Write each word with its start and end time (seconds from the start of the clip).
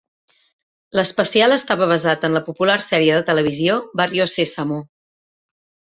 L'especial 0.99 1.53
estava 1.57 1.89
basat 1.93 2.25
en 2.29 2.35
la 2.37 2.43
popular 2.49 2.77
sèrie 2.87 3.19
de 3.21 3.27
televisió 3.29 3.79
"Barrio 4.03 4.31
Sésamo". 4.37 4.85